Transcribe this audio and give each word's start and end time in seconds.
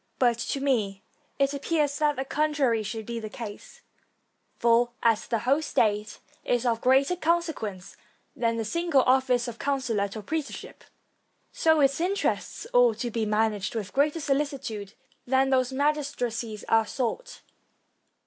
But 0.17 0.39
to 0.39 0.59
me 0.59 1.03
it 1.37 1.53
appears 1.53 1.99
that 1.99 2.15
the 2.15 2.25
con 2.25 2.55
trary 2.55 2.83
should 2.83 3.05
be 3.05 3.19
the 3.19 3.29
case, 3.29 3.81
for, 4.57 4.89
as 5.03 5.27
the 5.27 5.37
whole 5.45 5.61
state 5.61 6.17
is 6.43 6.65
of 6.65 6.81
greater 6.81 7.15
consequence 7.15 7.95
than 8.35 8.57
the 8.57 8.65
single 8.65 9.03
office 9.03 9.47
of 9.47 9.59
consulate 9.59 10.17
or 10.17 10.23
praetorship, 10.23 10.83
so 11.51 11.81
its 11.81 12.01
interests 12.01 12.65
ought 12.73 12.97
to 12.97 13.11
be 13.11 13.27
managed 13.27 13.75
with 13.75 13.93
greater 13.93 14.19
solicitude 14.19 14.93
than 15.27 15.51
these 15.51 15.71
magistracies 15.71 16.63
are 16.67 16.87
sought. 16.87 17.41